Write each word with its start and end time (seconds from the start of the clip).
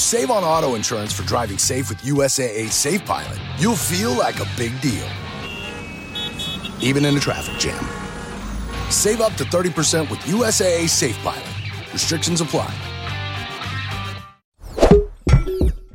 save 0.00 0.30
on 0.30 0.42
auto 0.42 0.74
insurance 0.74 1.12
for 1.12 1.24
driving 1.26 1.58
safe 1.58 1.88
with 1.88 1.98
USAA 2.02 2.70
Safe 2.70 3.04
Pilot, 3.04 3.38
you'll 3.58 3.76
feel 3.76 4.10
like 4.10 4.40
a 4.40 4.46
big 4.56 4.72
deal, 4.80 5.08
even 6.80 7.04
in 7.04 7.16
a 7.16 7.20
traffic 7.20 7.58
jam. 7.58 7.84
Save 8.88 9.20
up 9.20 9.36
to 9.36 9.44
30% 9.44 10.08
with 10.08 10.18
USAA 10.26 10.88
Safe 10.88 11.18
Pilot. 11.22 11.44
Restrictions 11.92 12.40
apply. 12.40 12.66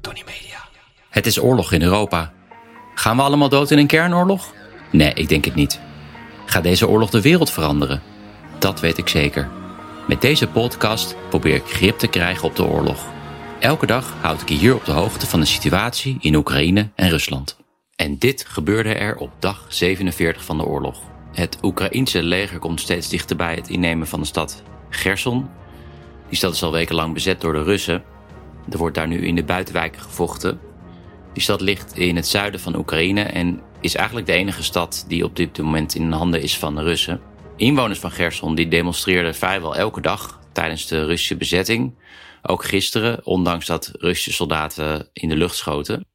Tony 0.02 0.24
Media. 0.26 0.60
Het 1.10 1.26
is 1.26 1.40
oorlog 1.40 1.72
in 1.72 1.82
Europa. 1.82 2.32
Gaan 2.96 3.16
we 3.16 3.24
allemaal 3.24 3.49
dood 3.49 3.72
in 3.72 3.77
een 3.77 3.88
kernoorlog? 3.88 4.54
Nee, 4.91 5.13
ik 5.13 5.30
denk 5.30 5.46
het 5.46 5.55
niet. 5.55 5.80
Gaat 6.46 6.63
deze 6.63 6.88
oorlog 6.88 7.10
de 7.10 7.22
wereld 7.22 7.52
veranderen? 7.52 8.02
Dat 8.60 8.80
weet 8.80 8.98
ik 8.98 9.08
zeker. 9.08 9.49
Met 10.08 10.22
deze 10.22 10.48
podcast 10.48 11.16
probeer 11.30 11.55
ik 11.55 11.66
grip 11.66 11.98
te 11.98 12.08
krijgen 12.08 12.44
op 12.44 12.55
de 12.55 12.66
oorlog. 12.66 13.13
Elke 13.66 13.86
dag 13.86 14.14
houd 14.22 14.42
ik 14.42 14.50
je 14.50 14.55
hier 14.55 14.76
op 14.76 14.86
de 14.86 14.92
hoogte 14.92 15.27
van 15.27 15.40
de 15.40 15.46
situatie 15.46 16.18
in 16.20 16.35
Oekraïne 16.35 16.90
en 16.96 17.10
Rusland. 17.10 17.58
En 17.96 18.18
dit 18.18 18.46
gebeurde 18.48 18.94
er 18.94 19.18
op 19.18 19.32
dag 19.40 19.66
47 19.70 20.44
van 20.44 20.57
de 20.57 20.66
oorlog. 20.66 21.02
Het 21.34 21.57
Oekraïense 21.62 22.24
leger 22.24 22.60
komt 22.60 22.82
steeds 22.82 23.10
dichter 23.10 23.35
bij 23.35 23.55
het 23.55 23.70
innemen 23.70 24.07
van 24.07 24.20
de 24.20 24.26
stad 24.26 24.63
Gerson. 24.90 25.49
Die 26.30 26.38
stad 26.38 26.54
is 26.54 26.63
al 26.63 26.72
wekenlang 26.72 27.13
bezet 27.13 27.41
door 27.41 27.54
de 27.54 27.63
Russen. 27.63 28.04
Er 28.72 28.77
wordt 28.77 28.96
daar 28.96 29.07
nu 29.07 29.26
in 29.26 29.35
de 29.35 29.44
buitenwijken 29.44 30.02
gevochten. 30.02 30.60
Die 31.34 31.44
stad 31.44 31.62
ligt 31.62 31.98
in 31.98 32.16
het 32.16 32.27
zuiden 32.27 32.60
van 32.60 32.76
Oekraïne 32.76 33.22
en 33.22 33.62
is 33.79 33.96
eigenlijk 33.96 34.27
de 34.27 34.34
enige 34.34 34.63
stad 34.63 35.05
die 35.07 35.24
op 35.24 35.35
dit 35.35 35.57
moment 35.57 35.96
in 35.96 36.12
handen 36.12 36.41
is 36.41 36.57
van 36.57 36.76
de 36.76 36.84
Russen. 36.84 37.22
Inwoners 37.55 38.00
van 38.00 38.12
Gerson 38.12 38.55
die 38.55 38.68
demonstreerden 38.68 39.35
vrijwel 39.35 39.76
elke 39.76 40.02
dag 40.02 40.40
tijdens 40.52 40.88
de 40.88 41.05
Russische 41.05 41.38
bezetting. 41.38 41.94
Ook 42.48 42.65
gisteren, 42.65 43.26
ondanks 43.26 43.65
dat 43.65 43.91
Russische 43.93 44.34
soldaten 44.34 45.10
in 45.13 45.29
de 45.29 45.35
lucht 45.35 45.55
schoten 45.55 46.05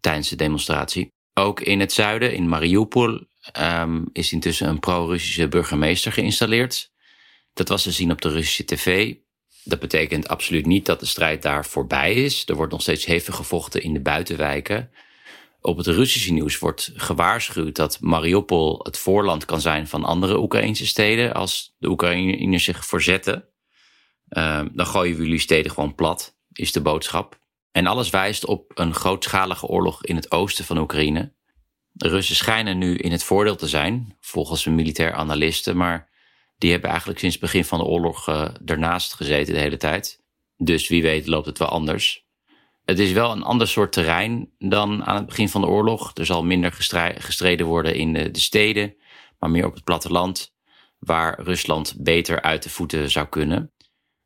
tijdens 0.00 0.28
de 0.28 0.36
demonstratie. 0.36 1.12
Ook 1.34 1.60
in 1.60 1.80
het 1.80 1.92
zuiden, 1.92 2.34
in 2.34 2.48
Mariupol, 2.48 3.26
um, 3.60 4.08
is 4.12 4.32
intussen 4.32 4.68
een 4.68 4.80
pro-Russische 4.80 5.48
burgemeester 5.48 6.12
geïnstalleerd. 6.12 6.92
Dat 7.52 7.68
was 7.68 7.82
te 7.82 7.90
zien 7.90 8.10
op 8.10 8.20
de 8.20 8.28
Russische 8.28 8.64
tv. 8.64 9.14
Dat 9.64 9.78
betekent 9.78 10.28
absoluut 10.28 10.66
niet 10.66 10.86
dat 10.86 11.00
de 11.00 11.06
strijd 11.06 11.42
daar 11.42 11.66
voorbij 11.66 12.14
is. 12.14 12.42
Er 12.46 12.54
wordt 12.54 12.72
nog 12.72 12.82
steeds 12.82 13.04
hevig 13.04 13.34
gevochten 13.34 13.82
in 13.82 13.92
de 13.92 14.00
buitenwijken. 14.00 14.90
Op 15.60 15.76
het 15.76 15.86
Russische 15.86 16.32
nieuws 16.32 16.58
wordt 16.58 16.92
gewaarschuwd 16.94 17.76
dat 17.76 18.00
Mariupol 18.00 18.80
het 18.82 18.98
voorland 18.98 19.44
kan 19.44 19.60
zijn 19.60 19.88
van 19.88 20.04
andere 20.04 20.38
Oekraïnse 20.38 20.86
steden 20.86 21.34
als 21.34 21.74
de 21.78 21.88
Oekraïners 21.88 22.64
zich 22.64 22.86
verzetten. 22.86 23.48
Uh, 24.30 24.62
dan 24.72 24.86
gooien 24.86 25.16
we 25.16 25.22
jullie 25.22 25.38
steden 25.38 25.72
gewoon 25.72 25.94
plat, 25.94 26.36
is 26.52 26.72
de 26.72 26.80
boodschap. 26.80 27.38
En 27.72 27.86
alles 27.86 28.10
wijst 28.10 28.44
op 28.44 28.72
een 28.74 28.94
grootschalige 28.94 29.66
oorlog 29.66 30.04
in 30.04 30.16
het 30.16 30.30
oosten 30.30 30.64
van 30.64 30.78
Oekraïne. 30.78 31.32
De 31.90 32.08
Russen 32.08 32.36
schijnen 32.36 32.78
nu 32.78 32.96
in 32.96 33.12
het 33.12 33.24
voordeel 33.24 33.56
te 33.56 33.68
zijn, 33.68 34.16
volgens 34.20 34.66
een 34.66 34.74
militair 34.74 35.12
analisten, 35.12 35.76
maar 35.76 36.08
die 36.58 36.70
hebben 36.70 36.90
eigenlijk 36.90 37.18
sinds 37.18 37.34
het 37.34 37.44
begin 37.44 37.64
van 37.64 37.78
de 37.78 37.84
oorlog 37.84 38.28
uh, 38.28 38.48
ernaast 38.64 39.14
gezeten 39.14 39.54
de 39.54 39.60
hele 39.60 39.76
tijd. 39.76 40.22
Dus 40.56 40.88
wie 40.88 41.02
weet 41.02 41.26
loopt 41.26 41.46
het 41.46 41.58
wel 41.58 41.68
anders. 41.68 42.26
Het 42.84 42.98
is 42.98 43.12
wel 43.12 43.32
een 43.32 43.42
ander 43.42 43.68
soort 43.68 43.92
terrein 43.92 44.50
dan 44.58 45.04
aan 45.04 45.16
het 45.16 45.26
begin 45.26 45.48
van 45.48 45.60
de 45.60 45.66
oorlog. 45.66 46.10
Er 46.14 46.26
zal 46.26 46.44
minder 46.44 46.72
gestreden 47.18 47.66
worden 47.66 47.94
in 47.94 48.12
de, 48.12 48.30
de 48.30 48.40
steden, 48.40 48.96
maar 49.38 49.50
meer 49.50 49.66
op 49.66 49.74
het 49.74 49.84
platteland, 49.84 50.54
waar 50.98 51.42
Rusland 51.42 51.94
beter 51.98 52.42
uit 52.42 52.62
de 52.62 52.70
voeten 52.70 53.10
zou 53.10 53.26
kunnen. 53.26 53.72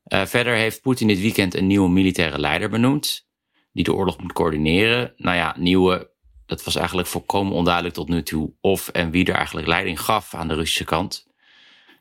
Uh, 0.08 0.24
verder 0.24 0.54
heeft 0.54 0.80
Poetin 0.80 1.06
dit 1.06 1.20
weekend 1.20 1.54
een 1.54 1.66
nieuwe 1.66 1.88
militaire 1.88 2.38
leider 2.38 2.68
benoemd, 2.68 3.28
die 3.72 3.84
de 3.84 3.94
oorlog 3.94 4.18
moet 4.18 4.32
coördineren. 4.32 5.12
Nou 5.16 5.36
ja, 5.36 5.54
nieuwe, 5.58 6.10
dat 6.46 6.64
was 6.64 6.74
eigenlijk 6.74 7.08
volkomen 7.08 7.52
onduidelijk 7.52 7.94
tot 7.94 8.08
nu 8.08 8.22
toe 8.22 8.52
of 8.60 8.88
en 8.88 9.10
wie 9.10 9.24
er 9.26 9.34
eigenlijk 9.34 9.66
leiding 9.66 10.00
gaf 10.00 10.34
aan 10.34 10.48
de 10.48 10.54
Russische 10.54 10.84
kant. 10.84 11.26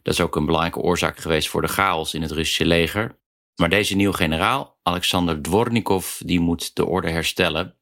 Dat 0.01 0.13
is 0.13 0.21
ook 0.21 0.35
een 0.35 0.45
belangrijke 0.45 0.79
oorzaak 0.79 1.17
geweest 1.17 1.49
voor 1.49 1.61
de 1.61 1.67
chaos 1.67 2.13
in 2.13 2.21
het 2.21 2.31
Russische 2.31 2.65
leger. 2.65 3.19
Maar 3.55 3.69
deze 3.69 3.95
nieuwe 3.95 4.15
generaal, 4.15 4.79
Alexander 4.83 5.41
Dvornikov, 5.41 6.19
die 6.19 6.39
moet 6.39 6.75
de 6.75 6.85
orde 6.85 7.09
herstellen. 7.09 7.75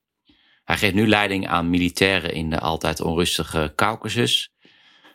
Hij 0.64 0.78
geeft 0.78 0.94
nu 0.94 1.08
leiding 1.08 1.48
aan 1.48 1.70
militairen 1.70 2.34
in 2.34 2.50
de 2.50 2.60
altijd 2.60 3.02
onrustige 3.02 3.74
Caucasus. 3.76 4.54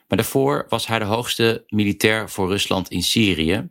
Maar 0.08 0.18
daarvoor 0.18 0.66
was 0.68 0.86
hij 0.86 0.98
de 0.98 1.04
hoogste 1.04 1.64
militair 1.66 2.30
voor 2.30 2.48
Rusland 2.48 2.90
in 2.90 3.02
Syrië. 3.02 3.68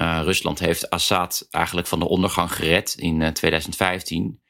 Uh, 0.00 0.20
Rusland 0.24 0.58
heeft 0.58 0.90
Assad 0.90 1.46
eigenlijk 1.50 1.86
van 1.86 1.98
de 1.98 2.08
ondergang 2.08 2.52
gered 2.52 2.94
in 2.98 3.20
uh, 3.20 3.28
2015. 3.28 4.40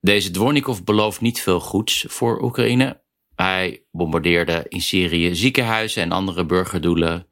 Deze 0.00 0.30
Dvornikov 0.30 0.80
belooft 0.80 1.20
niet 1.20 1.40
veel 1.40 1.60
goeds 1.60 2.04
voor 2.08 2.42
Oekraïne. 2.42 3.02
Hij 3.34 3.84
bombardeerde 3.90 4.64
in 4.68 4.80
Syrië 4.80 5.34
ziekenhuizen 5.34 6.02
en 6.02 6.12
andere 6.12 6.46
burgerdoelen. 6.46 7.26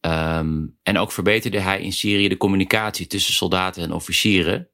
Um, 0.00 0.78
en 0.82 0.98
ook 0.98 1.12
verbeterde 1.12 1.60
hij 1.60 1.80
in 1.80 1.92
Syrië 1.92 2.28
de 2.28 2.36
communicatie 2.36 3.06
tussen 3.06 3.34
soldaten 3.34 3.82
en 3.82 3.92
officieren. 3.92 4.68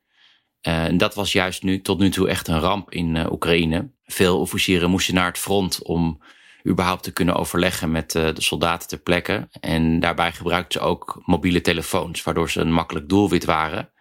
Uh, 0.67 0.85
en 0.85 0.97
dat 0.97 1.15
was 1.15 1.33
juist 1.33 1.63
nu 1.63 1.81
tot 1.81 1.99
nu 1.99 2.11
toe 2.11 2.29
echt 2.29 2.49
een 2.49 2.61
ramp 2.61 2.91
in 2.91 3.33
Oekraïne. 3.33 3.91
Veel 4.05 4.41
officieren 4.41 4.91
moesten 4.91 5.15
naar 5.15 5.27
het 5.27 5.39
front 5.39 5.83
om 5.83 6.23
überhaupt 6.69 7.03
te 7.03 7.13
kunnen 7.13 7.35
overleggen 7.35 7.91
met 7.91 8.15
uh, 8.15 8.35
de 8.35 8.43
soldaten 8.43 8.89
ter 8.89 8.99
plekke. 8.99 9.49
En 9.61 10.01
daarbij 10.01 10.33
gebruikten 10.33 10.81
ze 10.81 10.87
ook 10.87 11.23
mobiele 11.25 11.61
telefoons, 11.61 12.23
waardoor 12.23 12.51
ze 12.51 12.61
een 12.61 12.73
makkelijk 12.73 13.09
doelwit 13.09 13.45
waren, 13.45 13.93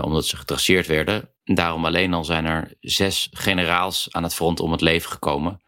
omdat 0.00 0.26
ze 0.26 0.36
getraceerd 0.36 0.86
werden. 0.86 1.30
Daarom 1.44 1.84
alleen 1.84 2.14
al 2.14 2.24
zijn 2.24 2.44
er 2.44 2.74
zes 2.80 3.28
generaals 3.32 4.08
aan 4.10 4.22
het 4.22 4.34
front 4.34 4.60
om 4.60 4.72
het 4.72 4.80
leven 4.80 5.10
gekomen, 5.10 5.62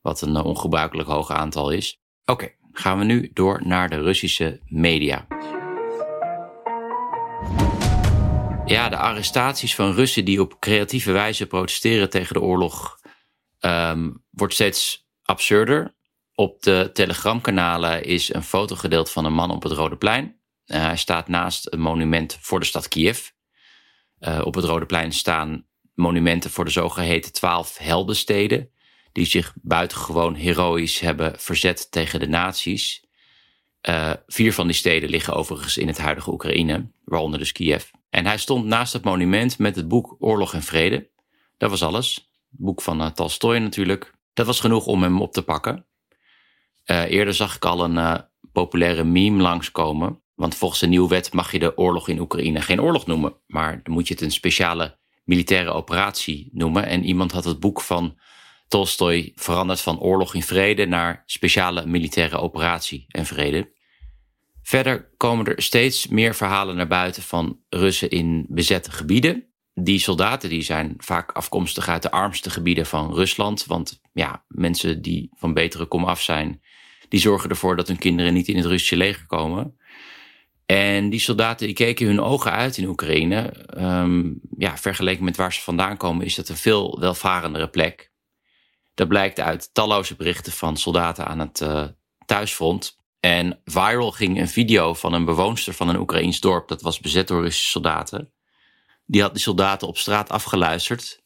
wat 0.00 0.20
een 0.20 0.36
ongebruikelijk 0.36 1.08
hoog 1.08 1.30
aantal 1.30 1.70
is. 1.70 2.00
Oké, 2.24 2.50
gaan 2.72 2.98
we 2.98 3.04
nu 3.04 3.30
door 3.32 3.60
naar 3.64 3.90
de 3.90 4.02
Russische 4.02 4.60
media. 4.64 5.26
Ja, 8.64 8.88
de 8.88 8.96
arrestaties 8.96 9.74
van 9.74 9.92
Russen 9.92 10.24
die 10.24 10.40
op 10.40 10.60
creatieve 10.60 11.12
wijze 11.12 11.46
protesteren 11.46 12.10
tegen 12.10 12.34
de 12.34 12.40
oorlog 12.40 12.98
um, 13.60 14.24
wordt 14.30 14.54
steeds 14.54 15.05
absurder. 15.26 15.94
Op 16.34 16.62
de 16.62 16.90
telegramkanalen 16.92 18.04
is 18.04 18.34
een 18.34 18.42
foto 18.42 18.76
gedeeld 18.76 19.10
van 19.10 19.24
een 19.24 19.32
man 19.32 19.50
op 19.50 19.62
het 19.62 19.72
Rode 19.72 19.96
Plein. 19.96 20.24
Uh, 20.66 20.76
hij 20.80 20.96
staat 20.96 21.28
naast 21.28 21.72
een 21.72 21.80
monument 21.80 22.38
voor 22.40 22.60
de 22.60 22.66
stad 22.66 22.88
Kiev. 22.88 23.28
Uh, 24.20 24.40
op 24.44 24.54
het 24.54 24.64
Rode 24.64 24.86
Plein 24.86 25.12
staan 25.12 25.66
monumenten 25.94 26.50
voor 26.50 26.64
de 26.64 26.70
zogeheten 26.70 27.32
twaalf 27.32 27.78
heldensteden 27.78 28.70
die 29.12 29.26
zich 29.26 29.52
buitengewoon 29.62 30.34
heroïs 30.34 30.98
hebben 30.98 31.32
verzet 31.38 31.90
tegen 31.90 32.20
de 32.20 32.28
nazi's. 32.28 33.04
Uh, 33.88 34.12
vier 34.26 34.52
van 34.52 34.66
die 34.66 34.76
steden 34.76 35.10
liggen 35.10 35.34
overigens 35.34 35.76
in 35.76 35.86
het 35.86 35.98
huidige 35.98 36.32
Oekraïne, 36.32 36.90
waaronder 37.04 37.38
dus 37.38 37.52
Kiev. 37.52 37.84
En 38.10 38.26
hij 38.26 38.38
stond 38.38 38.64
naast 38.64 38.92
het 38.92 39.04
monument 39.04 39.58
met 39.58 39.76
het 39.76 39.88
boek 39.88 40.16
Oorlog 40.18 40.54
en 40.54 40.62
Vrede. 40.62 41.08
Dat 41.58 41.70
was 41.70 41.82
alles. 41.82 42.30
Boek 42.48 42.82
van 42.82 43.12
Tolstoy 43.12 43.58
natuurlijk. 43.58 44.15
Dat 44.36 44.46
was 44.46 44.60
genoeg 44.60 44.86
om 44.86 45.02
hem 45.02 45.20
op 45.20 45.32
te 45.32 45.42
pakken. 45.42 45.86
Uh, 46.86 47.10
eerder 47.10 47.34
zag 47.34 47.56
ik 47.56 47.64
al 47.64 47.84
een 47.84 48.24
populaire 48.52 49.04
meme 49.04 49.42
langskomen. 49.42 50.20
Want 50.34 50.54
volgens 50.54 50.80
de 50.80 50.86
nieuwe 50.86 51.08
wet 51.08 51.32
mag 51.32 51.52
je 51.52 51.58
de 51.58 51.76
oorlog 51.76 52.08
in 52.08 52.18
Oekraïne 52.18 52.60
geen 52.60 52.80
oorlog 52.80 53.06
noemen. 53.06 53.34
Maar 53.46 53.80
dan 53.82 53.92
moet 53.92 54.08
je 54.08 54.14
het 54.14 54.22
een 54.22 54.30
speciale 54.30 54.98
militaire 55.24 55.70
operatie 55.70 56.50
noemen. 56.52 56.86
En 56.86 57.04
iemand 57.04 57.32
had 57.32 57.44
het 57.44 57.60
boek 57.60 57.80
van 57.80 58.18
Tolstoy 58.68 59.32
veranderd 59.34 59.80
van 59.80 60.00
oorlog 60.00 60.34
in 60.34 60.42
vrede 60.42 60.86
naar 60.86 61.22
speciale 61.26 61.86
militaire 61.86 62.38
operatie 62.38 63.04
en 63.08 63.26
vrede. 63.26 63.72
Verder 64.62 65.10
komen 65.16 65.46
er 65.46 65.62
steeds 65.62 66.06
meer 66.06 66.34
verhalen 66.34 66.76
naar 66.76 66.88
buiten 66.88 67.22
van 67.22 67.60
Russen 67.68 68.10
in 68.10 68.46
bezette 68.48 68.90
gebieden. 68.90 69.44
Die 69.80 69.98
soldaten 69.98 70.48
die 70.48 70.62
zijn 70.62 70.94
vaak 70.98 71.32
afkomstig 71.32 71.88
uit 71.88 72.02
de 72.02 72.10
armste 72.10 72.50
gebieden 72.50 72.86
van 72.86 73.14
Rusland. 73.14 73.66
Want 73.66 74.00
ja, 74.12 74.44
mensen 74.48 75.02
die 75.02 75.30
van 75.34 75.54
betere 75.54 75.86
kom 75.86 76.04
af 76.04 76.22
zijn, 76.22 76.62
die 77.08 77.20
zorgen 77.20 77.50
ervoor 77.50 77.76
dat 77.76 77.88
hun 77.88 77.98
kinderen 77.98 78.34
niet 78.34 78.48
in 78.48 78.56
het 78.56 78.64
Russische 78.64 78.96
leger 78.96 79.26
komen. 79.26 79.78
En 80.66 81.10
die 81.10 81.20
soldaten 81.20 81.66
die 81.66 81.76
keken 81.76 82.06
hun 82.06 82.20
ogen 82.20 82.50
uit 82.52 82.76
in 82.76 82.88
Oekraïne. 82.88 83.50
Ehm, 83.66 84.32
ja, 84.58 84.78
vergeleken 84.78 85.24
met 85.24 85.36
waar 85.36 85.52
ze 85.52 85.60
vandaan 85.60 85.96
komen, 85.96 86.26
is 86.26 86.34
dat 86.34 86.48
een 86.48 86.56
veel 86.56 87.00
welvarendere 87.00 87.68
plek. 87.68 88.10
Dat 88.94 89.08
blijkt 89.08 89.40
uit 89.40 89.74
talloze 89.74 90.16
berichten 90.16 90.52
van 90.52 90.76
soldaten 90.76 91.26
aan 91.26 91.38
het 91.38 91.60
uh, 91.60 91.84
thuisfront. 92.26 92.98
En 93.20 93.60
viral 93.64 94.12
ging 94.12 94.40
een 94.40 94.48
video 94.48 94.94
van 94.94 95.12
een 95.12 95.24
bewoonster 95.24 95.72
van 95.72 95.88
een 95.88 95.98
Oekraïns 95.98 96.40
dorp. 96.40 96.68
Dat 96.68 96.82
was 96.82 97.00
bezet 97.00 97.28
door 97.28 97.42
Russische 97.42 97.70
soldaten. 97.70 98.30
Die 99.06 99.22
had 99.22 99.32
die 99.32 99.42
soldaten 99.42 99.88
op 99.88 99.98
straat 99.98 100.30
afgeluisterd. 100.30 101.24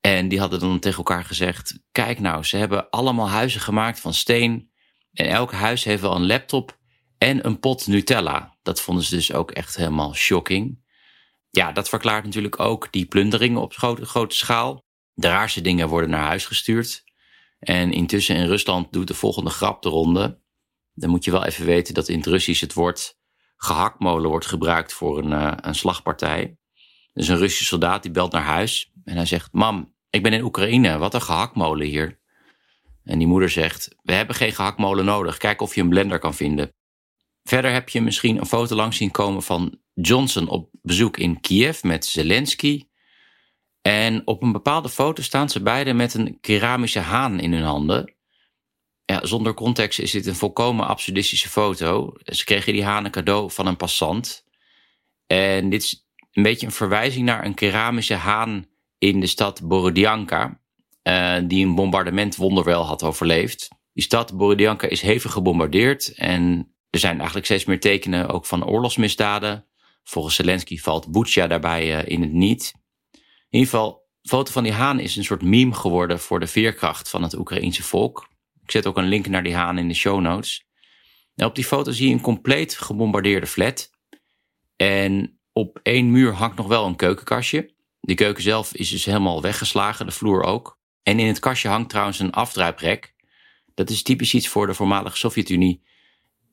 En 0.00 0.28
die 0.28 0.40
hadden 0.40 0.60
dan 0.60 0.78
tegen 0.78 0.98
elkaar 0.98 1.24
gezegd: 1.24 1.78
Kijk 1.92 2.20
nou, 2.20 2.44
ze 2.44 2.56
hebben 2.56 2.90
allemaal 2.90 3.28
huizen 3.28 3.60
gemaakt 3.60 4.00
van 4.00 4.14
steen. 4.14 4.70
En 5.12 5.28
elk 5.28 5.52
huis 5.52 5.84
heeft 5.84 6.02
wel 6.02 6.14
een 6.14 6.26
laptop 6.26 6.78
en 7.18 7.46
een 7.46 7.58
pot 7.58 7.86
Nutella. 7.86 8.56
Dat 8.62 8.80
vonden 8.80 9.04
ze 9.04 9.14
dus 9.14 9.32
ook 9.32 9.50
echt 9.50 9.76
helemaal 9.76 10.14
shocking. 10.14 10.84
Ja, 11.50 11.72
dat 11.72 11.88
verklaart 11.88 12.24
natuurlijk 12.24 12.60
ook 12.60 12.92
die 12.92 13.06
plunderingen 13.06 13.60
op 13.60 13.74
grote, 13.74 14.34
schaal. 14.34 14.84
De 15.12 15.28
raarste 15.28 15.60
dingen 15.60 15.88
worden 15.88 16.10
naar 16.10 16.26
huis 16.26 16.46
gestuurd. 16.46 17.04
En 17.58 17.92
intussen 17.92 18.36
in 18.36 18.46
Rusland 18.46 18.92
doet 18.92 19.08
de 19.08 19.14
volgende 19.14 19.50
grap 19.50 19.82
de 19.82 19.88
ronde. 19.88 20.40
Dan 20.94 21.10
moet 21.10 21.24
je 21.24 21.30
wel 21.30 21.44
even 21.44 21.64
weten 21.64 21.94
dat 21.94 22.08
in 22.08 22.16
het 22.16 22.26
Russisch 22.26 22.60
het 22.60 22.72
woord 22.72 23.18
gehaktmolen 23.56 24.30
wordt 24.30 24.46
gebruikt 24.46 24.92
voor 24.92 25.18
een, 25.18 25.30
uh, 25.30 25.52
een 25.56 25.74
slagpartij. 25.74 26.58
Dus 27.16 27.28
een 27.28 27.36
Russische 27.36 27.64
soldaat 27.64 28.02
die 28.02 28.10
belt 28.10 28.32
naar 28.32 28.42
huis 28.42 28.92
en 29.04 29.16
hij 29.16 29.26
zegt: 29.26 29.52
Mam, 29.52 29.94
ik 30.10 30.22
ben 30.22 30.32
in 30.32 30.42
Oekraïne, 30.42 30.98
wat 30.98 31.14
een 31.14 31.22
gehaktmolen 31.22 31.86
hier. 31.86 32.18
En 33.04 33.18
die 33.18 33.26
moeder 33.26 33.50
zegt: 33.50 33.96
We 34.02 34.12
hebben 34.12 34.34
geen 34.34 34.52
gehaktmolen 34.52 35.04
nodig, 35.04 35.36
kijk 35.36 35.60
of 35.60 35.74
je 35.74 35.80
een 35.80 35.88
blender 35.88 36.18
kan 36.18 36.34
vinden. 36.34 36.74
Verder 37.42 37.72
heb 37.72 37.88
je 37.88 38.00
misschien 38.00 38.38
een 38.38 38.46
foto 38.46 38.76
langs 38.76 38.96
zien 38.96 39.10
komen 39.10 39.42
van 39.42 39.78
Johnson 39.94 40.48
op 40.48 40.68
bezoek 40.82 41.16
in 41.16 41.40
Kiev 41.40 41.82
met 41.82 42.06
Zelensky. 42.06 42.86
En 43.82 44.26
op 44.26 44.42
een 44.42 44.52
bepaalde 44.52 44.88
foto 44.88 45.22
staan 45.22 45.48
ze 45.48 45.62
beiden 45.62 45.96
met 45.96 46.14
een 46.14 46.40
keramische 46.40 47.00
haan 47.00 47.40
in 47.40 47.52
hun 47.52 47.62
handen. 47.62 48.14
Ja, 49.04 49.26
zonder 49.26 49.54
context 49.54 49.98
is 49.98 50.10
dit 50.10 50.26
een 50.26 50.34
volkomen 50.34 50.86
absurdistische 50.86 51.48
foto. 51.48 52.12
Ze 52.24 52.44
kregen 52.44 52.72
die 52.72 52.84
haan 52.84 53.04
een 53.04 53.10
cadeau 53.10 53.50
van 53.50 53.66
een 53.66 53.76
passant. 53.76 54.44
En 55.26 55.70
dit 55.70 55.82
is 55.82 56.05
een 56.36 56.42
beetje 56.42 56.66
een 56.66 56.72
verwijzing 56.72 57.24
naar 57.24 57.44
een 57.44 57.54
keramische 57.54 58.14
haan 58.14 58.66
in 58.98 59.20
de 59.20 59.26
stad 59.26 59.62
Borodianka. 59.68 60.60
Uh, 61.02 61.36
die 61.44 61.66
een 61.66 61.74
bombardement 61.74 62.36
wonderwel 62.36 62.84
had 62.86 63.02
overleefd. 63.02 63.68
Die 63.92 64.02
stad 64.02 64.36
Borodianka 64.36 64.88
is 64.88 65.00
hevig 65.00 65.32
gebombardeerd. 65.32 66.14
En 66.14 66.72
er 66.90 66.98
zijn 66.98 67.16
eigenlijk 67.16 67.46
steeds 67.46 67.64
meer 67.64 67.80
tekenen 67.80 68.28
ook 68.28 68.46
van 68.46 68.66
oorlogsmisdaden. 68.66 69.66
Volgens 70.04 70.34
Zelensky 70.34 70.78
valt 70.78 71.12
Bucha 71.12 71.46
daarbij 71.46 71.98
uh, 71.98 72.12
in 72.12 72.20
het 72.20 72.32
niet. 72.32 72.74
In 73.12 73.58
ieder 73.58 73.68
geval, 73.68 74.08
de 74.20 74.28
foto 74.28 74.52
van 74.52 74.62
die 74.62 74.72
haan 74.72 75.00
is 75.00 75.16
een 75.16 75.24
soort 75.24 75.42
meme 75.42 75.74
geworden 75.74 76.20
voor 76.20 76.40
de 76.40 76.46
veerkracht 76.46 77.10
van 77.10 77.22
het 77.22 77.34
Oekraïense 77.34 77.82
volk. 77.82 78.28
Ik 78.62 78.70
zet 78.70 78.86
ook 78.86 78.96
een 78.96 79.08
link 79.08 79.26
naar 79.26 79.42
die 79.42 79.54
haan 79.54 79.78
in 79.78 79.88
de 79.88 79.94
show 79.94 80.20
notes. 80.20 80.66
En 81.34 81.46
op 81.46 81.54
die 81.54 81.64
foto 81.64 81.92
zie 81.92 82.08
je 82.08 82.14
een 82.14 82.20
compleet 82.20 82.78
gebombardeerde 82.78 83.46
flat. 83.46 83.90
En 84.76 85.35
op 85.56 85.80
één 85.82 86.10
muur 86.10 86.32
hangt 86.32 86.56
nog 86.56 86.66
wel 86.66 86.86
een 86.86 86.96
keukenkastje. 86.96 87.70
De 88.00 88.14
keuken 88.14 88.42
zelf 88.42 88.74
is 88.74 88.90
dus 88.90 89.04
helemaal 89.04 89.42
weggeslagen, 89.42 90.06
de 90.06 90.12
vloer 90.12 90.42
ook. 90.42 90.78
En 91.02 91.18
in 91.18 91.26
het 91.26 91.38
kastje 91.38 91.68
hangt 91.68 91.88
trouwens 91.88 92.18
een 92.18 92.32
afdruiprek. 92.32 93.14
Dat 93.74 93.90
is 93.90 94.02
typisch 94.02 94.34
iets 94.34 94.48
voor 94.48 94.66
de 94.66 94.74
voormalige 94.74 95.16
Sovjet-Unie. 95.16 95.82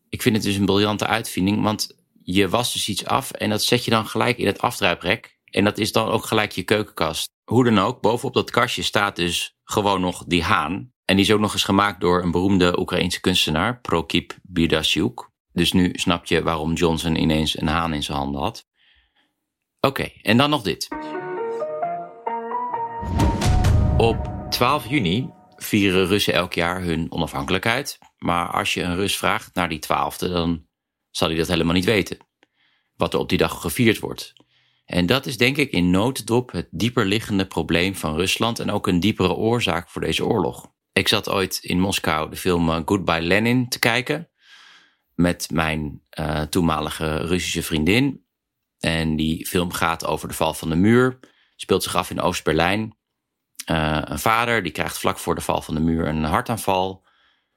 Ik 0.09 0.21
vind 0.21 0.35
het 0.35 0.45
dus 0.45 0.55
een 0.55 0.65
briljante 0.65 1.07
uitvinding, 1.07 1.63
want 1.63 1.97
je 2.21 2.49
was 2.49 2.73
dus 2.73 2.89
iets 2.89 3.05
af 3.05 3.31
en 3.31 3.49
dat 3.49 3.63
zet 3.63 3.85
je 3.85 3.91
dan 3.91 4.07
gelijk 4.07 4.37
in 4.37 4.45
het 4.45 4.61
afdruiprek. 4.61 5.39
En 5.43 5.63
dat 5.63 5.77
is 5.77 5.91
dan 5.91 6.07
ook 6.07 6.25
gelijk 6.25 6.51
je 6.51 6.63
keukenkast. 6.63 7.29
Hoe 7.43 7.63
dan 7.63 7.79
ook, 7.79 8.01
bovenop 8.01 8.33
dat 8.33 8.51
kastje 8.51 8.83
staat 8.83 9.15
dus 9.15 9.55
gewoon 9.63 10.01
nog 10.01 10.23
die 10.27 10.43
haan. 10.43 10.91
En 11.05 11.15
die 11.15 11.25
is 11.25 11.31
ook 11.31 11.39
nog 11.39 11.53
eens 11.53 11.63
gemaakt 11.63 12.01
door 12.01 12.23
een 12.23 12.31
beroemde 12.31 12.79
Oekraïense 12.79 13.19
kunstenaar, 13.19 13.81
Prokip 13.81 14.37
Bidasyuk. 14.43 15.29
Dus 15.51 15.71
nu 15.71 15.89
snap 15.93 16.25
je 16.25 16.43
waarom 16.43 16.73
Johnson 16.73 17.15
ineens 17.15 17.61
een 17.61 17.67
haan 17.67 17.93
in 17.93 18.03
zijn 18.03 18.17
handen 18.17 18.41
had. 18.41 18.71
Oké, 19.87 20.09
en 20.21 20.37
dan 20.37 20.49
nog 20.49 20.61
dit. 20.61 20.87
Op 23.97 24.31
12 24.49 24.87
juni 24.87 25.29
vieren 25.55 26.07
Russen 26.07 26.33
elk 26.33 26.53
jaar 26.53 26.81
hun 26.81 27.11
onafhankelijkheid. 27.11 27.97
Maar 28.17 28.47
als 28.47 28.73
je 28.73 28.81
een 28.81 28.95
Rus 28.95 29.17
vraagt 29.17 29.55
naar 29.55 29.69
die 29.69 29.79
12e, 29.85 30.17
dan 30.17 30.65
zal 31.11 31.27
hij 31.27 31.37
dat 31.37 31.47
helemaal 31.47 31.73
niet 31.73 31.85
weten. 31.85 32.17
Wat 32.95 33.13
er 33.13 33.19
op 33.19 33.29
die 33.29 33.37
dag 33.37 33.61
gevierd 33.61 33.99
wordt. 33.99 34.33
En 34.85 35.05
dat 35.05 35.25
is 35.25 35.37
denk 35.37 35.57
ik 35.57 35.71
in 35.71 35.89
notendop 35.89 36.51
het 36.51 36.67
dieper 36.71 37.05
liggende 37.05 37.45
probleem 37.45 37.95
van 37.95 38.15
Rusland 38.15 38.59
en 38.59 38.71
ook 38.71 38.87
een 38.87 38.99
diepere 38.99 39.33
oorzaak 39.33 39.89
voor 39.89 40.01
deze 40.01 40.25
oorlog. 40.25 40.71
Ik 40.93 41.07
zat 41.07 41.29
ooit 41.29 41.57
in 41.61 41.79
Moskou 41.79 42.29
de 42.29 42.35
film 42.35 42.69
eh, 42.69 42.81
Goodbye 42.85 43.21
Lenin 43.21 43.69
te 43.69 43.79
kijken 43.79 44.29
met 45.15 45.49
mijn 45.51 46.01
uh, 46.19 46.41
toenmalige 46.41 47.17
Russische 47.17 47.63
vriendin. 47.63 48.22
En 48.83 49.15
die 49.15 49.45
film 49.45 49.71
gaat 49.71 50.05
over 50.05 50.27
de 50.27 50.33
val 50.33 50.53
van 50.53 50.69
de 50.69 50.75
muur, 50.75 51.19
speelt 51.55 51.83
zich 51.83 51.95
af 51.95 52.09
in 52.09 52.21
Oost-Berlijn. 52.21 52.97
Uh, 53.71 54.01
een 54.03 54.19
vader 54.19 54.63
die 54.63 54.71
krijgt 54.71 54.99
vlak 54.99 55.17
voor 55.17 55.35
de 55.35 55.41
val 55.41 55.61
van 55.61 55.75
de 55.75 55.79
muur 55.79 56.07
een 56.07 56.23
hartaanval. 56.23 57.05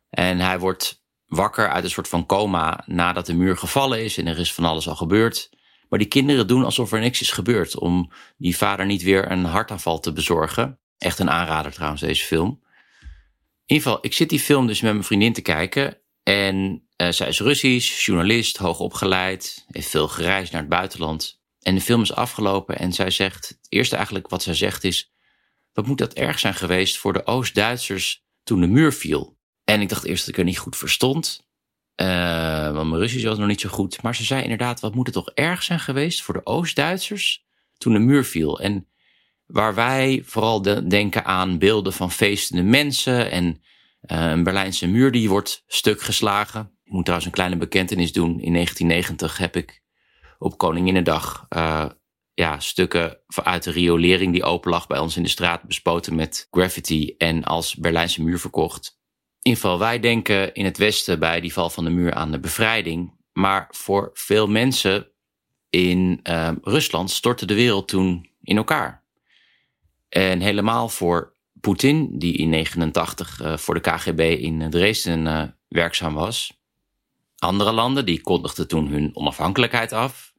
En 0.08 0.38
hij 0.38 0.58
wordt 0.58 1.04
wakker 1.26 1.68
uit 1.68 1.84
een 1.84 1.90
soort 1.90 2.08
van 2.08 2.26
coma 2.26 2.82
nadat 2.86 3.26
de 3.26 3.34
muur 3.34 3.56
gevallen 3.56 4.04
is 4.04 4.18
en 4.18 4.26
er 4.26 4.38
is 4.38 4.54
van 4.54 4.64
alles 4.64 4.88
al 4.88 4.96
gebeurd. 4.96 5.50
Maar 5.88 5.98
die 5.98 6.08
kinderen 6.08 6.46
doen 6.46 6.64
alsof 6.64 6.92
er 6.92 7.00
niks 7.00 7.20
is 7.20 7.30
gebeurd 7.30 7.78
om 7.78 8.12
die 8.36 8.56
vader 8.56 8.86
niet 8.86 9.02
weer 9.02 9.30
een 9.30 9.44
hartaanval 9.44 10.00
te 10.00 10.12
bezorgen. 10.12 10.78
Echt 10.98 11.18
een 11.18 11.30
aanrader 11.30 11.72
trouwens, 11.72 12.00
deze 12.00 12.24
film. 12.24 12.48
In 13.66 13.74
ieder 13.74 13.86
geval, 13.86 13.98
ik 14.04 14.12
zit 14.12 14.28
die 14.28 14.40
film 14.40 14.66
dus 14.66 14.80
met 14.80 14.92
mijn 14.92 15.04
vriendin 15.04 15.32
te 15.32 15.42
kijken. 15.42 15.98
En 16.28 16.86
uh, 16.96 17.10
zij 17.10 17.28
is 17.28 17.40
Russisch, 17.40 18.04
journalist, 18.06 18.56
hoog 18.56 18.80
opgeleid, 18.80 19.64
heeft 19.70 19.88
veel 19.88 20.08
gereisd 20.08 20.52
naar 20.52 20.60
het 20.60 20.70
buitenland. 20.70 21.40
En 21.60 21.74
de 21.74 21.80
film 21.80 22.02
is 22.02 22.12
afgelopen 22.12 22.78
en 22.78 22.92
zij 22.92 23.10
zegt, 23.10 23.48
het 23.48 23.66
eerste 23.68 23.96
eigenlijk 23.96 24.28
wat 24.28 24.42
zij 24.42 24.54
zegt 24.54 24.84
is, 24.84 25.12
wat 25.72 25.86
moet 25.86 25.98
dat 25.98 26.12
erg 26.12 26.38
zijn 26.38 26.54
geweest 26.54 26.98
voor 26.98 27.12
de 27.12 27.26
Oost-Duitsers 27.26 28.24
toen 28.42 28.60
de 28.60 28.66
muur 28.66 28.92
viel? 28.92 29.38
En 29.64 29.80
ik 29.80 29.88
dacht 29.88 30.04
eerst 30.04 30.20
dat 30.20 30.28
ik 30.28 30.36
het 30.36 30.44
niet 30.44 30.58
goed 30.58 30.76
verstond. 30.76 31.46
Uh, 31.96 32.72
want 32.72 32.88
mijn 32.88 33.00
Russisch 33.00 33.24
was 33.24 33.38
nog 33.38 33.48
niet 33.48 33.60
zo 33.60 33.68
goed. 33.68 34.02
Maar 34.02 34.14
ze 34.14 34.24
zei 34.24 34.42
inderdaad, 34.42 34.80
wat 34.80 34.94
moet 34.94 35.06
het 35.06 35.14
toch 35.14 35.30
erg 35.30 35.62
zijn 35.62 35.80
geweest 35.80 36.22
voor 36.22 36.34
de 36.34 36.46
Oost-Duitsers 36.46 37.44
toen 37.78 37.92
de 37.92 37.98
muur 37.98 38.24
viel? 38.24 38.60
En 38.60 38.88
waar 39.46 39.74
wij 39.74 40.22
vooral 40.24 40.62
de, 40.62 40.86
denken 40.86 41.24
aan 41.24 41.58
beelden 41.58 41.92
van 41.92 42.12
feestende 42.12 42.62
mensen 42.62 43.30
en 43.30 43.62
een 44.06 44.42
Berlijnse 44.42 44.86
muur 44.86 45.10
die 45.10 45.28
wordt 45.28 45.64
stuk 45.66 46.00
geslagen. 46.00 46.78
Ik 46.84 46.92
moet 46.92 47.04
trouwens 47.04 47.26
een 47.26 47.34
kleine 47.34 47.56
bekentenis 47.56 48.12
doen. 48.12 48.40
In 48.40 48.52
1990 48.52 49.38
heb 49.38 49.56
ik 49.56 49.82
op 50.38 50.58
Koninginnedag 50.58 51.46
uh, 51.56 51.86
ja, 52.34 52.60
stukken 52.60 53.18
uit 53.26 53.62
de 53.62 53.70
riolering 53.70 54.32
die 54.32 54.44
open 54.44 54.70
lag 54.70 54.86
bij 54.86 54.98
ons 54.98 55.16
in 55.16 55.22
de 55.22 55.28
straat 55.28 55.62
bespoten 55.62 56.14
met 56.14 56.46
graffiti 56.50 57.14
en 57.18 57.44
als 57.44 57.74
Berlijnse 57.74 58.22
muur 58.22 58.38
verkocht. 58.38 58.98
In 59.42 59.52
ieder 59.52 59.60
geval, 59.62 59.78
wij 59.78 60.00
denken 60.00 60.54
in 60.54 60.64
het 60.64 60.78
Westen 60.78 61.18
bij 61.18 61.40
die 61.40 61.52
val 61.52 61.70
van 61.70 61.84
de 61.84 61.90
muur 61.90 62.14
aan 62.14 62.30
de 62.30 62.40
bevrijding. 62.40 63.14
Maar 63.32 63.68
voor 63.70 64.10
veel 64.12 64.46
mensen 64.46 65.10
in 65.70 66.20
uh, 66.22 66.50
Rusland 66.62 67.10
stortte 67.10 67.46
de 67.46 67.54
wereld 67.54 67.88
toen 67.88 68.30
in 68.42 68.56
elkaar. 68.56 69.04
En 70.08 70.40
helemaal 70.40 70.88
voor 70.88 71.35
Poetin, 71.60 72.18
die 72.18 72.36
in 72.36 72.48
89 72.48 73.40
uh, 73.42 73.56
voor 73.56 73.74
de 73.74 73.80
KGB 73.80 74.20
in 74.20 74.70
Dresden 74.70 75.26
uh, 75.26 75.42
werkzaam 75.68 76.14
was. 76.14 76.60
Andere 77.38 77.72
landen 77.72 78.06
die 78.06 78.20
kondigden 78.20 78.68
toen 78.68 78.86
hun 78.86 79.10
onafhankelijkheid 79.16 79.92
af, 79.92 80.32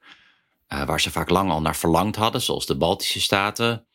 waar 0.68 1.02
ze 1.02 1.12
vaak 1.12 1.30
lang 1.30 1.52
al 1.52 1.62
naar 1.62 1.76
verlangd 1.76 2.16
hadden, 2.16 2.42
zoals 2.42 2.66
de 2.66 2.78
Baltische 2.78 3.22
Staten, 3.22 3.88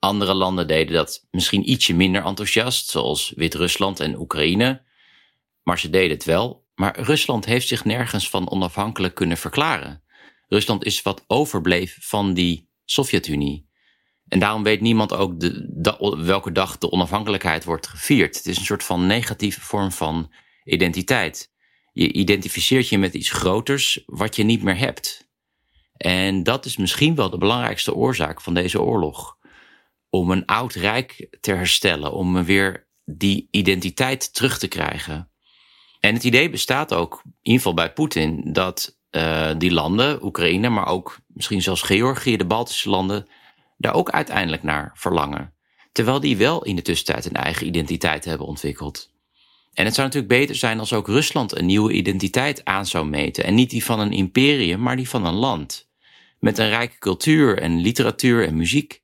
andere 0.00 0.34
landen 0.34 0.66
deden 0.66 0.94
dat 0.94 1.26
misschien 1.30 1.70
ietsje 1.70 1.94
minder 1.94 2.24
enthousiast, 2.24 2.88
zoals 2.88 3.32
Wit-Rusland 3.36 4.00
en 4.00 4.18
Oekraïne. 4.18 4.82
Maar 5.62 5.78
ze 5.78 5.90
deden 5.90 6.16
het 6.16 6.24
wel. 6.24 6.66
Maar 6.74 7.00
Rusland 7.00 7.44
heeft 7.44 7.68
zich 7.68 7.84
nergens 7.84 8.30
van 8.30 8.50
onafhankelijk 8.50 9.14
kunnen 9.14 9.36
verklaren. 9.36 10.02
Rusland 10.48 10.84
is 10.84 11.02
wat 11.02 11.24
overbleef 11.26 11.98
van 12.00 12.34
die 12.34 12.68
Sovjet-Unie. 12.84 13.68
En 14.30 14.38
daarom 14.38 14.62
weet 14.62 14.80
niemand 14.80 15.12
ook 15.12 15.40
de, 15.40 16.14
welke 16.18 16.52
dag 16.52 16.78
de 16.78 16.90
onafhankelijkheid 16.90 17.64
wordt 17.64 17.86
gevierd. 17.86 18.36
Het 18.36 18.46
is 18.46 18.56
een 18.56 18.64
soort 18.64 18.84
van 18.84 19.06
negatieve 19.06 19.60
vorm 19.60 19.92
van 19.92 20.32
identiteit. 20.64 21.52
Je 21.92 22.12
identificeert 22.12 22.88
je 22.88 22.98
met 22.98 23.14
iets 23.14 23.30
groters 23.30 24.02
wat 24.06 24.36
je 24.36 24.42
niet 24.42 24.62
meer 24.62 24.78
hebt. 24.78 25.28
En 25.96 26.42
dat 26.42 26.64
is 26.64 26.76
misschien 26.76 27.14
wel 27.14 27.30
de 27.30 27.38
belangrijkste 27.38 27.94
oorzaak 27.94 28.40
van 28.40 28.54
deze 28.54 28.82
oorlog 28.82 29.38
om 30.10 30.30
een 30.30 30.46
oud 30.46 30.74
rijk 30.74 31.36
te 31.40 31.52
herstellen, 31.52 32.12
om 32.12 32.44
weer 32.44 32.88
die 33.04 33.48
identiteit 33.50 34.34
terug 34.34 34.58
te 34.58 34.68
krijgen. 34.68 35.30
En 36.00 36.14
het 36.14 36.24
idee 36.24 36.50
bestaat 36.50 36.94
ook, 36.94 37.22
in 37.24 37.32
ieder 37.42 37.60
geval 37.60 37.74
bij 37.74 37.92
Poetin, 37.92 38.52
dat 38.52 38.98
uh, 39.10 39.50
die 39.58 39.72
landen, 39.72 40.24
Oekraïne, 40.24 40.68
maar 40.68 40.86
ook 40.86 41.18
misschien 41.26 41.62
zelfs 41.62 41.82
Georgië, 41.82 42.36
de 42.36 42.46
Baltische 42.46 42.90
landen, 42.90 43.26
daar 43.80 43.94
ook 43.94 44.10
uiteindelijk 44.10 44.62
naar 44.62 44.90
verlangen. 44.94 45.54
Terwijl 45.92 46.20
die 46.20 46.36
wel 46.36 46.64
in 46.64 46.76
de 46.76 46.82
tussentijd 46.82 47.24
een 47.24 47.32
eigen 47.32 47.66
identiteit 47.66 48.24
hebben 48.24 48.46
ontwikkeld. 48.46 49.10
En 49.74 49.84
het 49.84 49.94
zou 49.94 50.06
natuurlijk 50.06 50.40
beter 50.40 50.54
zijn 50.54 50.78
als 50.78 50.92
ook 50.92 51.06
Rusland 51.06 51.58
een 51.58 51.66
nieuwe 51.66 51.92
identiteit 51.92 52.64
aan 52.64 52.86
zou 52.86 53.06
meten. 53.06 53.44
En 53.44 53.54
niet 53.54 53.70
die 53.70 53.84
van 53.84 54.00
een 54.00 54.12
imperium, 54.12 54.80
maar 54.80 54.96
die 54.96 55.08
van 55.08 55.26
een 55.26 55.34
land. 55.34 55.88
Met 56.38 56.58
een 56.58 56.68
rijke 56.68 56.98
cultuur 56.98 57.58
en 57.58 57.80
literatuur 57.80 58.46
en 58.46 58.56
muziek. 58.56 59.02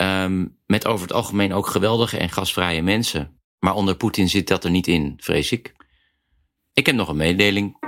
Um, 0.00 0.56
met 0.66 0.86
over 0.86 1.06
het 1.06 1.16
algemeen 1.16 1.52
ook 1.52 1.66
geweldige 1.66 2.18
en 2.18 2.30
gastvrije 2.30 2.82
mensen. 2.82 3.40
Maar 3.58 3.74
onder 3.74 3.96
Poetin 3.96 4.28
zit 4.28 4.48
dat 4.48 4.64
er 4.64 4.70
niet 4.70 4.86
in, 4.86 5.14
vrees 5.16 5.52
ik. 5.52 5.72
Ik 6.72 6.86
heb 6.86 6.94
nog 6.94 7.08
een 7.08 7.16
mededeling. 7.16 7.78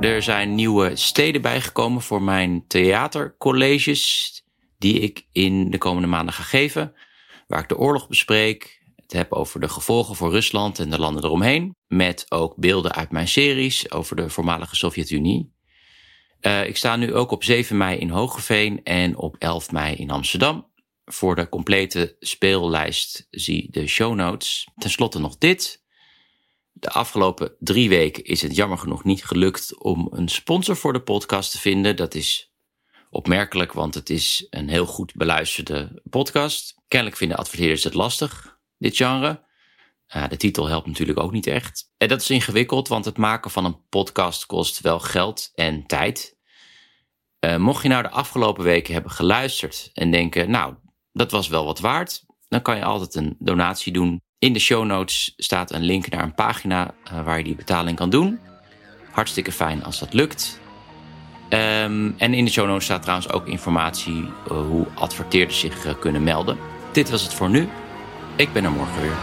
Er 0.00 0.22
zijn 0.22 0.54
nieuwe 0.54 0.96
steden 0.96 1.42
bijgekomen 1.42 2.02
voor 2.02 2.22
mijn 2.22 2.66
theatercolleges, 2.66 4.32
die 4.78 5.00
ik 5.00 5.26
in 5.32 5.70
de 5.70 5.78
komende 5.78 6.08
maanden 6.08 6.34
ga 6.34 6.42
geven, 6.42 6.94
waar 7.46 7.62
ik 7.62 7.68
de 7.68 7.78
oorlog 7.78 8.08
bespreek, 8.08 8.82
het 8.96 9.12
heb 9.12 9.32
over 9.32 9.60
de 9.60 9.68
gevolgen 9.68 10.16
voor 10.16 10.30
Rusland 10.30 10.78
en 10.78 10.90
de 10.90 10.98
landen 10.98 11.24
eromheen, 11.24 11.74
met 11.86 12.26
ook 12.28 12.56
beelden 12.56 12.92
uit 12.92 13.10
mijn 13.10 13.28
series 13.28 13.90
over 13.90 14.16
de 14.16 14.30
voormalige 14.30 14.76
Sovjet-Unie. 14.76 15.52
Uh, 16.40 16.66
ik 16.66 16.76
sta 16.76 16.96
nu 16.96 17.14
ook 17.14 17.30
op 17.30 17.44
7 17.44 17.76
mei 17.76 17.98
in 17.98 18.10
Hogeveen 18.10 18.80
en 18.84 19.16
op 19.16 19.36
11 19.38 19.72
mei 19.72 19.94
in 19.94 20.10
Amsterdam. 20.10 20.66
Voor 21.04 21.34
de 21.34 21.48
complete 21.48 22.16
speellijst 22.18 23.26
zie 23.30 23.70
de 23.70 23.86
show 23.86 24.14
notes. 24.14 24.68
Ten 24.76 24.90
slotte 24.90 25.18
nog 25.18 25.38
dit. 25.38 25.86
De 26.80 26.90
afgelopen 26.90 27.56
drie 27.58 27.88
weken 27.88 28.24
is 28.24 28.42
het 28.42 28.56
jammer 28.56 28.78
genoeg 28.78 29.04
niet 29.04 29.24
gelukt 29.24 29.78
om 29.78 30.08
een 30.10 30.28
sponsor 30.28 30.76
voor 30.76 30.92
de 30.92 31.02
podcast 31.02 31.50
te 31.50 31.58
vinden. 31.58 31.96
Dat 31.96 32.14
is 32.14 32.52
opmerkelijk, 33.10 33.72
want 33.72 33.94
het 33.94 34.10
is 34.10 34.46
een 34.50 34.68
heel 34.68 34.86
goed 34.86 35.14
beluisterde 35.14 36.02
podcast. 36.10 36.74
Kennelijk 36.88 37.18
vinden 37.18 37.36
adverteerders 37.36 37.84
het 37.84 37.94
lastig, 37.94 38.58
dit 38.78 38.96
genre. 38.96 39.46
De 40.28 40.36
titel 40.36 40.68
helpt 40.68 40.86
natuurlijk 40.86 41.18
ook 41.18 41.32
niet 41.32 41.46
echt. 41.46 41.92
En 41.96 42.08
dat 42.08 42.20
is 42.20 42.30
ingewikkeld, 42.30 42.88
want 42.88 43.04
het 43.04 43.16
maken 43.16 43.50
van 43.50 43.64
een 43.64 43.86
podcast 43.88 44.46
kost 44.46 44.80
wel 44.80 45.00
geld 45.00 45.50
en 45.54 45.86
tijd. 45.86 46.38
Uh, 47.44 47.56
mocht 47.56 47.82
je 47.82 47.88
nou 47.88 48.02
de 48.02 48.10
afgelopen 48.10 48.64
weken 48.64 48.92
hebben 48.92 49.10
geluisterd 49.10 49.90
en 49.92 50.10
denken, 50.10 50.50
nou, 50.50 50.74
dat 51.12 51.30
was 51.30 51.48
wel 51.48 51.64
wat 51.64 51.78
waard, 51.78 52.24
dan 52.48 52.62
kan 52.62 52.76
je 52.76 52.84
altijd 52.84 53.14
een 53.14 53.36
donatie 53.38 53.92
doen 53.92 54.22
in 54.38 54.52
de 54.52 54.58
show 54.58 54.84
notes 54.84 55.34
staat 55.36 55.72
een 55.72 55.82
link 55.82 56.08
naar 56.08 56.22
een 56.22 56.34
pagina 56.34 56.94
uh, 57.12 57.24
waar 57.24 57.38
je 57.38 57.44
die 57.44 57.54
betaling 57.54 57.96
kan 57.96 58.10
doen. 58.10 58.38
Hartstikke 59.10 59.52
fijn 59.52 59.84
als 59.84 59.98
dat 59.98 60.12
lukt. 60.12 60.60
Um, 61.50 62.14
en 62.18 62.34
in 62.34 62.44
de 62.44 62.50
show 62.50 62.66
notes 62.66 62.84
staat 62.84 63.02
trouwens 63.02 63.32
ook 63.32 63.46
informatie 63.46 64.22
uh, 64.22 64.30
hoe 64.46 64.86
adverteerders 64.94 65.58
zich 65.60 65.86
uh, 65.86 65.92
kunnen 66.00 66.22
melden. 66.22 66.58
Dit 66.92 67.10
was 67.10 67.22
het 67.22 67.34
voor 67.34 67.50
nu. 67.50 67.68
Ik 68.36 68.52
ben 68.52 68.64
er 68.64 68.72
morgen 68.72 69.00
weer. 69.00 69.16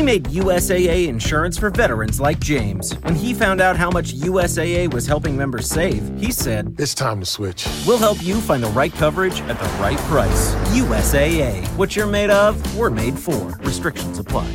We 0.00 0.06
made 0.06 0.24
USAA 0.30 1.08
insurance 1.08 1.58
for 1.58 1.68
veterans 1.68 2.22
like 2.22 2.40
James. 2.40 2.94
When 3.02 3.14
he 3.14 3.34
found 3.34 3.60
out 3.60 3.76
how 3.76 3.90
much 3.90 4.14
USAA 4.14 4.90
was 4.94 5.06
helping 5.06 5.36
members 5.36 5.66
save, 5.68 6.02
he 6.18 6.32
said, 6.32 6.74
It's 6.78 6.94
time 6.94 7.20
to 7.20 7.26
switch. 7.26 7.68
We'll 7.86 7.98
help 7.98 8.16
you 8.22 8.40
find 8.40 8.64
the 8.64 8.70
right 8.70 8.90
coverage 8.94 9.42
at 9.42 9.58
the 9.58 9.68
right 9.78 9.98
price. 10.08 10.54
USAA. 10.72 11.66
What 11.76 11.96
you're 11.96 12.06
made 12.06 12.30
of, 12.30 12.56
we're 12.74 12.88
made 12.88 13.18
for. 13.18 13.54
Restrictions 13.56 14.18
apply. 14.18 14.50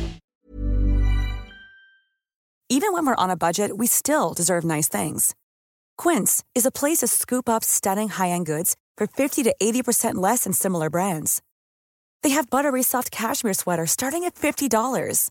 Even 2.68 2.92
when 2.92 3.06
we're 3.06 3.14
on 3.14 3.30
a 3.30 3.36
budget, 3.36 3.78
we 3.78 3.86
still 3.86 4.34
deserve 4.34 4.64
nice 4.64 4.88
things. 4.88 5.36
Quince 5.96 6.42
is 6.56 6.66
a 6.66 6.72
place 6.72 6.98
to 6.98 7.06
scoop 7.06 7.48
up 7.48 7.62
stunning 7.62 8.08
high 8.08 8.30
end 8.30 8.46
goods 8.46 8.76
for 8.96 9.06
50 9.06 9.44
to 9.44 9.54
80% 9.62 10.16
less 10.16 10.42
than 10.42 10.52
similar 10.52 10.90
brands. 10.90 11.40
They 12.24 12.30
have 12.30 12.50
buttery 12.50 12.82
soft 12.82 13.12
cashmere 13.12 13.54
sweaters 13.54 13.92
starting 13.92 14.24
at 14.24 14.34
$50, 14.34 15.30